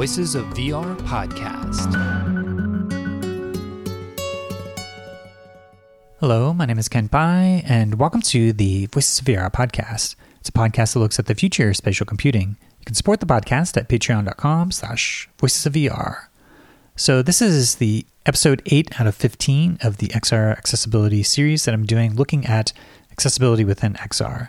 [0.00, 1.92] Voices of VR podcast.
[6.20, 10.14] Hello, my name is Kent Bye, and welcome to the Voices of VR podcast.
[10.38, 12.56] It's a podcast that looks at the future of spatial computing.
[12.78, 16.28] You can support the podcast at patreon.com slash voices of VR.
[16.96, 21.74] So this is the episode 8 out of 15 of the XR accessibility series that
[21.74, 22.72] I'm doing looking at
[23.12, 24.48] accessibility within XR.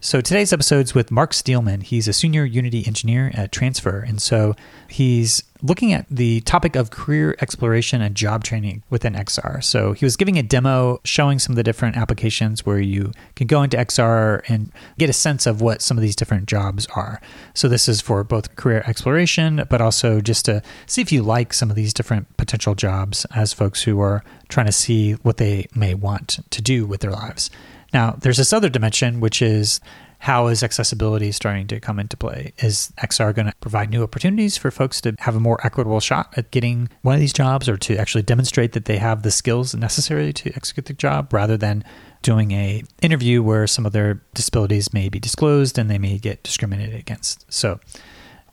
[0.00, 1.80] So today's episode's with Mark Steelman.
[1.80, 4.08] He's a senior Unity engineer at Transfr.
[4.08, 4.54] And so
[4.88, 9.62] he's looking at the topic of career exploration and job training within XR.
[9.62, 13.48] So he was giving a demo showing some of the different applications where you can
[13.48, 17.20] go into XR and get a sense of what some of these different jobs are.
[17.52, 21.52] So this is for both career exploration, but also just to see if you like
[21.52, 25.66] some of these different potential jobs as folks who are trying to see what they
[25.74, 27.50] may want to do with their lives.
[27.92, 29.80] Now, there's this other dimension, which is
[30.20, 32.52] how is accessibility starting to come into play?
[32.58, 36.34] Is XR going to provide new opportunities for folks to have a more equitable shot
[36.36, 39.74] at getting one of these jobs or to actually demonstrate that they have the skills
[39.74, 41.84] necessary to execute the job rather than
[42.22, 46.42] doing a interview where some of their disabilities may be disclosed and they may get
[46.42, 47.50] discriminated against.
[47.52, 47.78] So,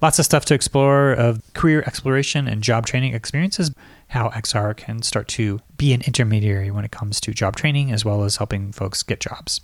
[0.02, 3.72] lots of stuff to explore of career exploration and job training experiences
[4.10, 8.06] how XR can start to be an intermediary when it comes to job training as
[8.06, 9.62] well as helping folks get jobs.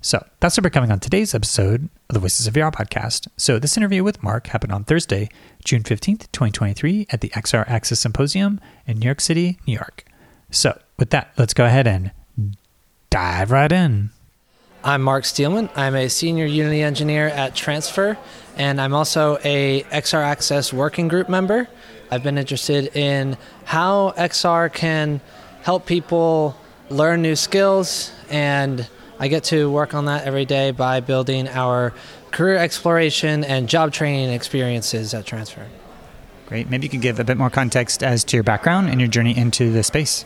[0.00, 3.28] So that's what we're coming on today's episode of the Voices of VR podcast.
[3.36, 5.28] So this interview with Mark happened on Thursday,
[5.64, 10.04] June 15th, 2023 at the XR Access Symposium in New York City, New York.
[10.50, 12.10] So with that, let's go ahead and
[13.10, 14.10] dive right in.
[14.84, 15.70] I'm Mark Steelman.
[15.76, 18.16] I'm a senior Unity engineer at Transfr,
[18.56, 21.68] and I'm also a XR Access working group member.
[22.10, 25.20] I've been interested in how XR can
[25.62, 26.56] help people
[26.90, 28.88] learn new skills, and
[29.20, 31.94] I get to work on that every day by building our
[32.32, 35.64] career exploration and job training experiences at Transfr.
[36.46, 36.68] Great.
[36.68, 39.36] Maybe you could give a bit more context as to your background and your journey
[39.36, 40.24] into the space.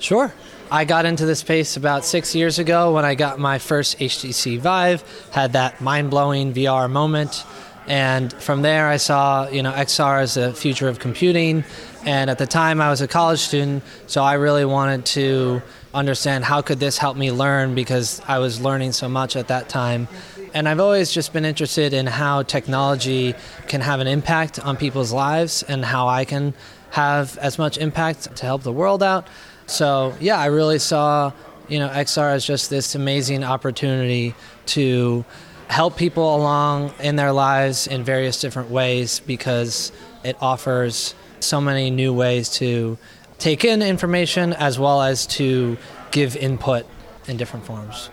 [0.00, 0.32] Sure.
[0.70, 4.58] I got into this space about six years ago when I got my first HTC
[4.58, 7.44] Vive, had that mind blowing VR moment.
[7.86, 11.64] And from there, I saw you know XR as the future of computing.
[12.04, 15.62] And at the time, I was a college student, so I really wanted to
[15.94, 19.70] understand how could this help me learn because I was learning so much at that
[19.70, 20.06] time.
[20.52, 23.34] And I've always just been interested in how technology
[23.68, 26.52] can have an impact on people's lives and how I can
[26.90, 29.26] have as much impact to help the world out.
[29.68, 31.32] So yeah, I really saw
[31.68, 34.34] you know XR as just this amazing opportunity
[34.66, 35.24] to
[35.68, 39.92] help people along in their lives in various different ways because
[40.24, 42.98] it offers so many new ways to
[43.38, 45.76] take in information as well as to
[46.10, 46.86] give input
[47.26, 48.10] in different forms.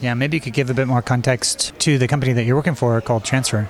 [0.00, 2.74] Yeah, maybe you could give a bit more context to the company that you're working
[2.74, 3.68] for called Transfr.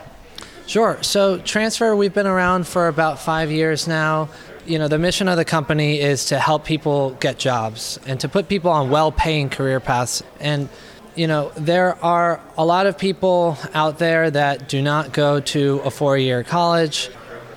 [0.67, 0.99] Sure.
[1.03, 4.29] So, Transfr, we've been around for about five years now.
[4.67, 8.29] You know, the mission of the company is to help people get jobs and to
[8.29, 10.25] put people on well paying career paths.
[10.41, 10.69] And
[11.15, 15.81] you know, there are a lot of people out there that do not go to
[15.85, 17.11] a four year college,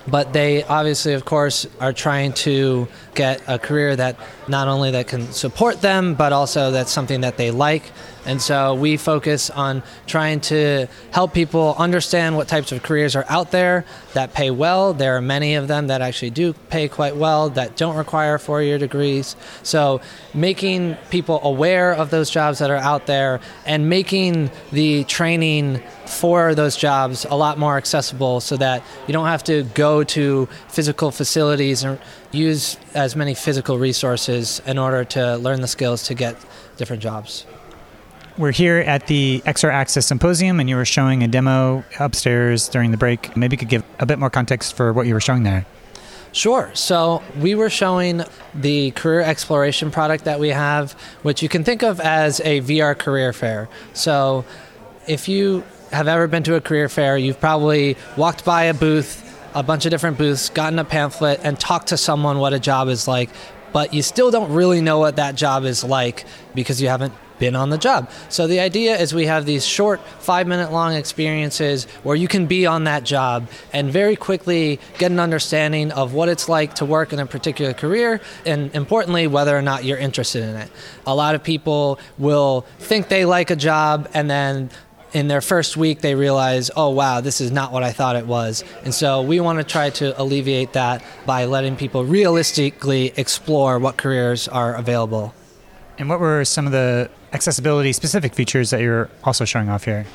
[0.06, 4.16] but they obviously, of course, are trying to get a career that
[4.48, 7.90] not only that can support them, but also that's something that they like.
[8.26, 13.24] And so we focus on trying to help people understand what types of careers are
[13.28, 14.92] out there that pay well.
[14.92, 18.62] There are many of them that actually do pay quite well that don't require four
[18.62, 19.36] year degrees.
[19.62, 20.00] So
[20.34, 26.54] making people aware of those jobs that are out there and making the training for
[26.54, 31.10] those jobs a lot more accessible so that you don't have to go to physical
[31.10, 31.98] facilities or
[32.32, 36.36] use as many physical resources in order to learn the skills to get
[36.76, 37.46] different jobs.
[38.40, 42.90] We're here at the XR Access Symposium, and you were showing a demo upstairs during
[42.90, 43.36] the break.
[43.36, 45.66] Maybe you could give a bit more context for what you were showing there.
[46.32, 46.70] Sure.
[46.72, 48.22] So we were showing
[48.54, 52.98] the career exploration product that we have, which you can think of as a VR
[52.98, 53.68] career fair.
[53.92, 54.46] So
[55.06, 55.62] if you
[55.92, 59.84] have ever been to a career fair, you've probably walked by a booth, a bunch
[59.84, 63.28] of different booths, gotten a pamphlet, and talked to someone what a job is like,
[63.74, 67.56] but you still don't really know what that job is like because you haven't been
[67.56, 68.08] on the job.
[68.28, 72.46] So the idea is we have these short, five minute long experiences where you can
[72.46, 76.84] be on that job and very quickly get an understanding of what it's like to
[76.84, 80.70] work in a particular career and importantly, whether or not you're interested in it.
[81.06, 84.70] A lot of people will think they like a job and then
[85.12, 88.26] in their first week they realize, oh wow, this is not what I thought it
[88.26, 88.62] was.
[88.84, 93.96] And so we want to try to alleviate that by letting people realistically explore what
[93.96, 95.34] careers are available.
[95.98, 100.06] And what were some of the accessibility specific features that you're also showing off here?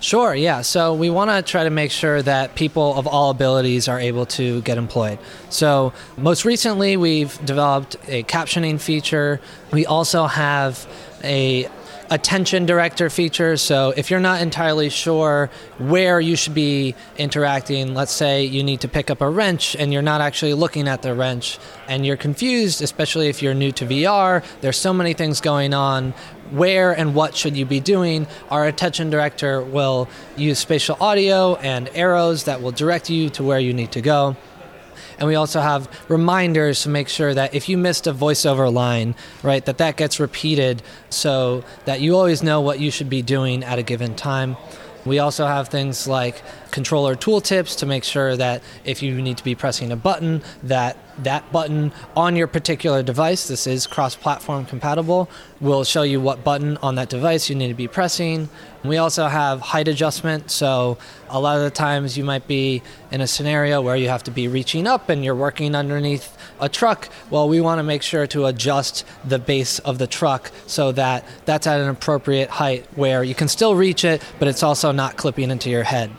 [0.00, 0.62] Sure, yeah.
[0.62, 4.26] So we want to try to make sure that people of all abilities are able
[4.26, 5.20] to get employed.
[5.48, 9.40] So most recently, we've developed a captioning feature.
[9.70, 10.88] We also have
[11.22, 11.68] a
[12.12, 13.56] attention director feature.
[13.56, 15.48] So if you're not entirely sure
[15.78, 19.92] where you should be interacting, let's say you need to pick up a wrench and
[19.92, 21.58] you're not actually looking at the wrench
[21.88, 26.12] and you're confused, especially if you're new to VR, there's so many things going on.
[26.52, 28.26] Where and what should you be doing?
[28.50, 33.58] Our attention director will use spatial audio and arrows that will direct you to where
[33.58, 34.36] you need to go.
[35.18, 39.14] And we also have reminders to make sure that if you missed a voiceover line,
[39.42, 43.64] right, that that gets repeated so that you always know what you should be doing
[43.64, 44.56] at a given time.
[45.04, 49.44] We also have things like controller tooltips to make sure that if you need to
[49.44, 55.28] be pressing a button, that that button on your particular device, this is cross-platform compatible,
[55.60, 58.48] will show you what button on that device you need to be pressing.
[58.84, 60.98] We also have height adjustment, so
[61.28, 64.30] a lot of the times you might be in a scenario where you have to
[64.30, 67.08] be reaching up and you're working underneath a truck.
[67.30, 71.24] Well, we want to make sure to adjust the base of the truck so that
[71.44, 75.16] that's at an appropriate height where you can still reach it, but it's also not
[75.16, 76.10] clipping into your head.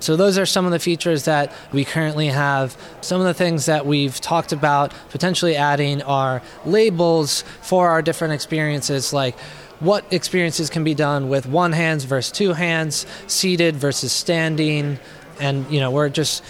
[0.00, 2.76] So, those are some of the features that we currently have.
[3.02, 8.34] Some of the things that we've talked about potentially adding are labels for our different
[8.34, 9.38] experiences, like
[9.78, 14.98] what experiences can be done with one hands versus two hands, seated versus standing.
[15.38, 16.42] And, you know, we're just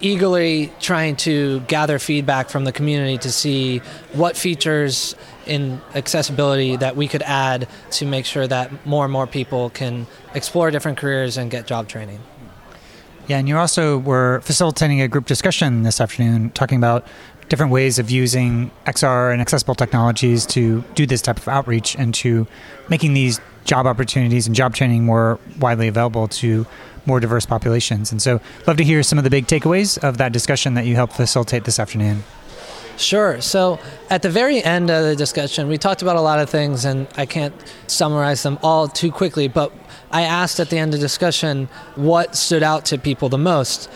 [0.00, 3.78] eagerly trying to gather feedback from the community to see
[4.12, 5.14] what features
[5.46, 10.06] in accessibility that we could add to make sure that more and more people can
[10.34, 12.20] explore different careers and get job training.
[13.28, 17.06] Yeah, and you also were facilitating a group discussion this afternoon talking about
[17.50, 22.14] different ways of using XR and accessible technologies to do this type of outreach and
[22.14, 22.46] to
[22.88, 26.66] making these job opportunities and job training more widely available to
[27.04, 28.12] more diverse populations.
[28.12, 30.94] And so, love to hear some of the big takeaways of that discussion that you
[30.94, 32.24] helped facilitate this afternoon.
[32.98, 33.40] Sure.
[33.40, 33.78] So
[34.10, 37.06] at the very end of the discussion, we talked about a lot of things, and
[37.16, 37.54] I can't
[37.86, 39.72] summarize them all too quickly, but
[40.10, 43.90] I asked at the end of discussion what stood out to people the most.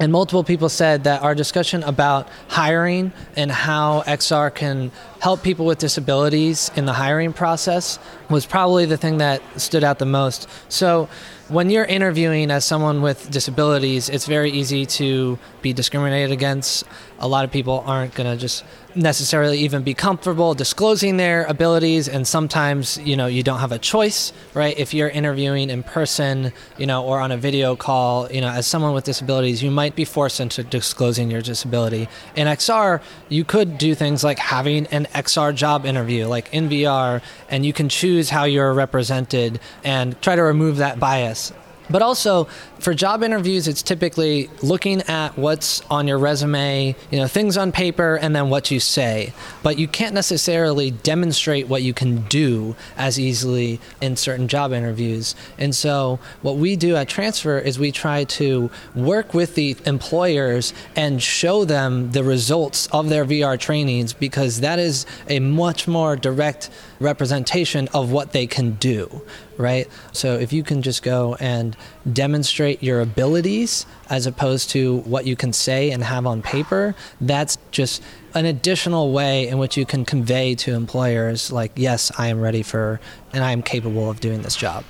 [0.00, 4.90] And multiple people said that our discussion about hiring and how XR can
[5.20, 10.00] help people with disabilities in the hiring process was probably the thing that stood out
[10.00, 10.48] the most.
[10.68, 11.08] So,
[11.48, 16.84] when you're interviewing as someone with disabilities, it's very easy to be discriminated against.
[17.18, 18.64] A lot of people aren't going to just
[18.96, 23.78] necessarily even be comfortable disclosing their abilities and sometimes you know you don't have a
[23.78, 24.78] choice right?
[24.78, 28.66] If you're interviewing in person you know or on a video call you know as
[28.66, 32.08] someone with disabilities you might be forced into disclosing your disability.
[32.36, 37.22] In xr you could do things like having an xr job interview like in vr
[37.48, 41.52] and you can choose how you're represented and try to remove that bias
[41.90, 42.48] but also
[42.78, 47.72] for job interviews, it's typically looking at what's on your resume, you know, things on
[47.72, 49.32] paper, and then what you say.
[49.62, 55.34] But you can't necessarily demonstrate what you can do as easily in certain job interviews.
[55.58, 60.74] And so, what we do at Transfr is we try to work with the employers
[60.96, 66.16] and show them the results of their VR trainings because that is a much more
[66.16, 66.70] direct
[67.00, 69.22] representation of what they can do,
[69.58, 69.88] right?
[70.12, 71.76] So if you can just go and
[72.10, 77.58] demonstrate your abilities as opposed to what you can say and have on paper, that's
[77.70, 78.02] just
[78.34, 82.62] an additional way in which you can convey to employers, like, yes, I am ready
[82.62, 83.00] for
[83.32, 84.84] and I am capable of doing this job.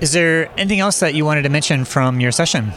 [0.00, 2.72] Is there anything else that you wanted to mention from your session?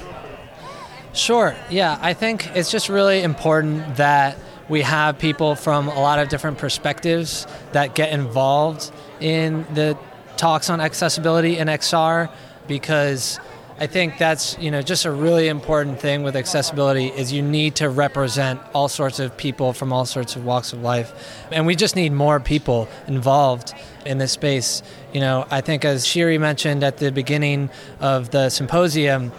[1.13, 1.55] Sure.
[1.69, 4.37] Yeah, I think it's just really important that
[4.69, 9.97] we have people from a lot of different perspectives that get involved in the
[10.37, 12.29] talks on accessibility in XR
[12.67, 13.39] because
[13.79, 17.75] I think that's you know just a really important thing with accessibility is you need
[17.75, 21.11] to represent all sorts of people from all sorts of walks of life,
[21.51, 23.73] and we just need more people involved
[24.05, 24.83] in this space.
[25.11, 29.31] You know, I think as Shiri mentioned at the beginning of the symposium,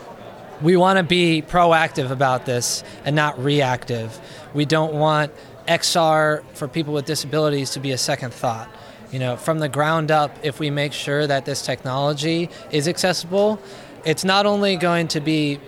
[0.60, 4.20] we want to be proactive about this and not reactive.
[4.52, 5.32] We don't want
[5.68, 8.68] XR for people with disabilities to be a second thought.
[9.10, 13.60] You know, from the ground up, if we make sure that this technology is accessible,
[14.04, 15.60] it's not only going to be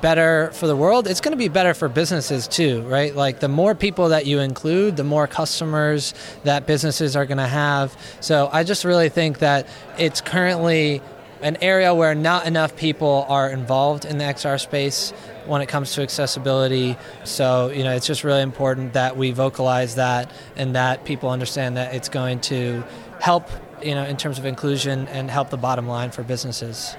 [0.00, 3.14] better for the world, it's going to be better for businesses too, right?
[3.14, 7.46] Like the more people that you include, the more customers that businesses are going to
[7.46, 7.96] have.
[8.20, 9.66] So I just really think that
[9.98, 11.02] it's currently
[11.42, 15.10] an area where not enough people are involved in the XR space
[15.46, 16.96] when it comes to accessibility.
[17.24, 21.76] So, you know, it's just really important that we vocalize that and that people understand
[21.76, 22.84] that it's going to
[23.20, 23.48] help,
[23.82, 26.96] you know, in terms of inclusion and help the bottom line for businesses.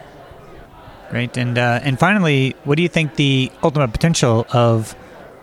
[1.09, 1.38] Great.
[1.38, 4.95] And uh, and finally, what do you think the ultimate potential of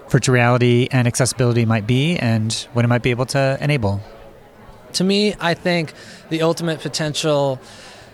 [0.09, 4.01] virtual reality and accessibility might be, and what it might be able to enable?
[4.95, 5.93] To me, I think
[6.29, 7.61] the ultimate potential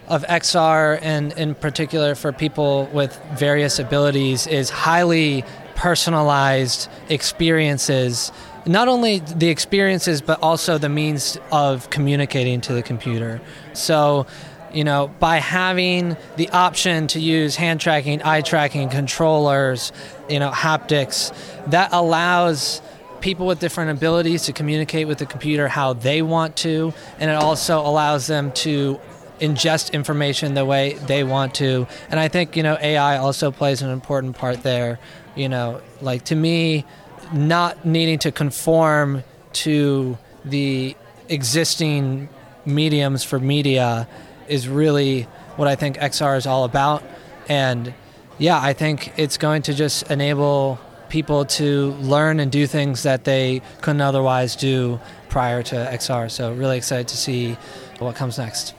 [0.09, 5.45] of XR, and in particular for people with various abilities, is highly
[5.75, 8.33] personalized experiences.
[8.67, 13.41] Not only the experiences, but also the means of communicating to the computer.
[13.75, 14.27] So,
[14.73, 19.93] you know, by having the option to use hand tracking, eye tracking, controllers,
[20.29, 21.33] you know, haptics,
[21.71, 22.83] that allows
[23.21, 27.37] people with different abilities to communicate with the computer how they want to, and it
[27.37, 29.01] also allows them to
[29.40, 31.87] ingest information the way they want to.
[32.11, 34.99] And I think, you know, AI also plays an important part there.
[35.35, 36.85] You know, like to me,
[37.33, 40.97] not needing to conform to the
[41.28, 42.28] existing
[42.64, 44.09] mediums for media
[44.49, 45.23] is really
[45.57, 47.02] what I think XR is all about.
[47.49, 47.95] And
[48.38, 50.78] yeah, I think it's going to just enable
[51.09, 56.31] people to learn and do things that they couldn't otherwise do prior to XR.
[56.31, 57.57] So really excited to see
[57.99, 58.75] what comes next.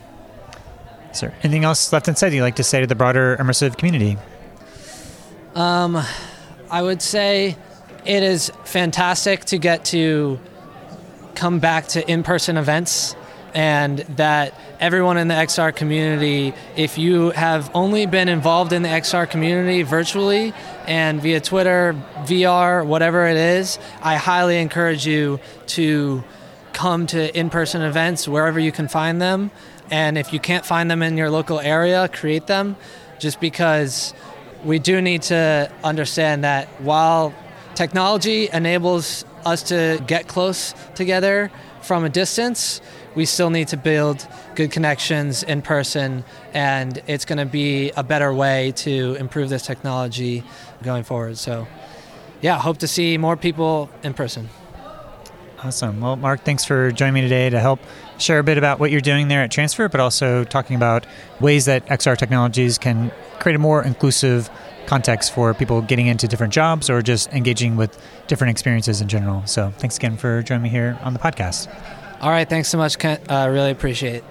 [1.24, 4.18] Anything else left unsaid you'd like to say to the broader immersive community?
[5.56, 6.02] Um,
[6.70, 7.58] I would say
[8.06, 10.40] it is fantastic to get to
[11.36, 13.16] come back to in-person events
[13.54, 18.90] and that everyone in the XR community, if you have only been involved in the
[18.90, 20.54] XR community virtually
[20.86, 21.96] and via Twitter,
[22.26, 26.24] VR, whatever it is, I highly encourage you to
[26.74, 29.50] come to in person events wherever you can find them.
[29.90, 32.76] And if you can't find them in your local area, create them
[33.20, 34.14] just because
[34.64, 37.34] we do need to understand that while
[37.76, 41.52] technology enables us to get close together
[41.82, 42.82] from a distance,
[43.16, 48.04] we still need to build good connections in person, and it's going to be a
[48.04, 50.44] better way to improve this technology
[50.84, 51.38] going forward.
[51.38, 51.68] So,
[52.42, 54.50] yeah, hope to see more people in person.
[55.64, 56.00] Awesome.
[56.02, 57.80] Well, Mark, thanks for joining me today to help
[58.20, 61.06] share a bit about what you're doing there at Transfr, but also talking about
[61.40, 64.50] ways that XR technologies can create a more inclusive
[64.86, 69.46] context for people getting into different jobs or just engaging with different experiences in general.
[69.48, 71.68] So, thanks again for joining me here on the podcast.
[72.22, 72.50] All right.
[72.50, 73.32] Thanks so much, Kent.
[73.32, 74.24] I uh, really appreciate it.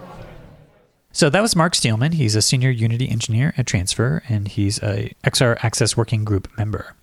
[1.12, 2.12] So that was Mark Steelman.
[2.12, 6.94] He's a senior Unity engineer at Transfr, and he's a XR Access Working Group member.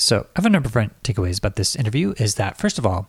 [0.00, 2.14] So I have a number of different takeaways about this interview.
[2.18, 3.08] Is that first of all,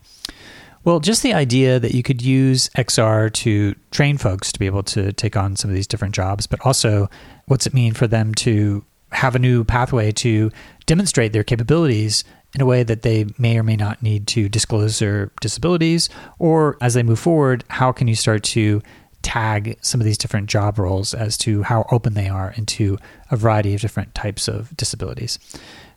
[0.84, 4.84] well, just the idea that you could use XR to train folks to be able
[4.84, 7.10] to take on some of these different jobs, but also
[7.46, 10.50] what's it mean for them to have a new pathway to
[10.88, 12.24] demonstrate their capabilities
[12.56, 16.78] in a way that they may or may not need to disclose their disabilities, or
[16.82, 18.82] as they move forward, how can you start to
[19.22, 22.98] tag some of these different job roles as to how open they are into
[23.30, 25.38] a variety of different types of disabilities.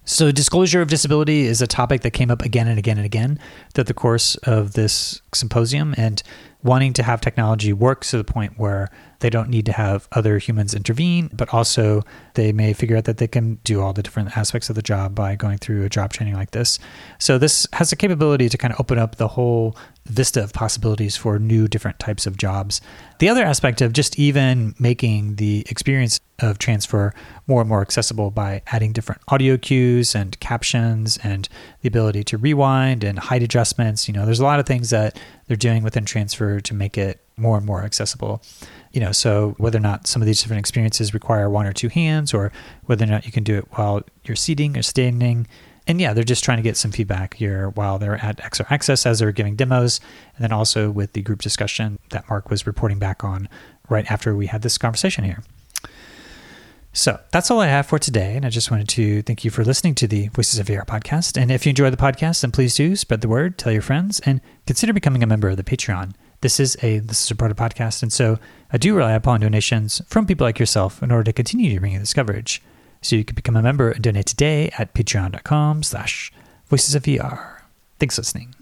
[0.06, 3.38] So, disclosure of disability is a topic that came up again and again and again
[3.72, 5.94] throughout the course of this symposium.
[5.96, 6.22] And
[6.62, 8.90] wanting to have technology work to the point where
[9.24, 12.02] they don't need to have other humans intervene, but also
[12.34, 15.14] they may figure out that they can do all the different aspects of the job
[15.14, 16.78] by going through a job training like this.
[17.18, 21.16] So, this has the capability to kind of open up the whole vista of possibilities
[21.16, 22.82] for new different types of jobs.
[23.18, 27.12] The other aspect of just even making the experience of Transfr
[27.46, 31.48] more and more accessible by adding different audio cues and captions and
[31.80, 34.06] the ability to rewind and height adjustments.
[34.06, 37.23] You know, there's a lot of things that they're doing within Transfr to make it
[37.36, 38.42] more and more accessible.
[38.92, 41.88] You know, so whether or not some of these different experiences require one or two
[41.88, 42.52] hands or
[42.84, 45.46] whether or not you can do it while you're seating or standing,
[45.86, 49.04] and yeah, they're just trying to get some feedback here while they're at XR Access
[49.04, 50.00] as they're giving demos,
[50.34, 53.48] and then also with the group discussion that Mark was reporting back on
[53.88, 55.42] right after we had this conversation here.
[56.96, 58.36] So that's all I have for today.
[58.36, 61.36] And I just wanted to thank you for listening to the Voices of VR podcast.
[61.36, 64.20] And if you enjoy the podcast, then please do spread the word, tell your friends,
[64.20, 66.14] and consider becoming a member of the Patreon.
[66.44, 68.38] This is a this is a of podcast, and so
[68.70, 71.94] I do rely upon donations from people like yourself in order to continue to bring
[71.94, 72.60] you this coverage.
[73.00, 76.30] So you can become a member and donate today at patreon.com slash
[76.66, 77.60] voices of VR.
[77.98, 78.54] Thanks for listening.